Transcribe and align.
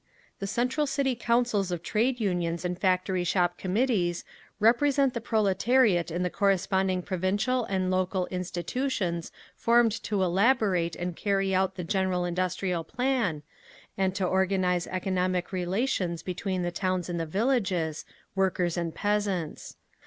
The 0.39 0.47
central 0.47 0.87
city 0.87 1.13
councils 1.13 1.69
of 1.71 1.83
Trade 1.83 2.19
Unions 2.19 2.65
and 2.65 2.75
Factory 2.75 3.23
Shop 3.23 3.55
Committees 3.59 4.23
represent 4.59 5.13
the 5.13 5.21
proletariat 5.21 6.09
in 6.09 6.23
the 6.23 6.31
corresponding 6.31 7.03
provincial 7.03 7.65
and 7.65 7.91
local 7.91 8.25
institutions 8.31 9.31
formed 9.55 9.91
to 10.05 10.23
elaborate 10.23 10.95
and 10.95 11.15
carry 11.15 11.53
out 11.53 11.75
the 11.75 11.83
general 11.83 12.25
industrial 12.25 12.83
plan, 12.83 13.43
and 13.95 14.15
to 14.15 14.25
organise 14.25 14.87
economic 14.87 15.51
relations 15.51 16.23
between 16.23 16.63
the 16.63 16.71
towns 16.71 17.07
and 17.07 17.19
the 17.19 17.27
villages 17.27 18.03
(workers 18.33 18.77
and 18.77 18.95
peasants). 18.95 19.77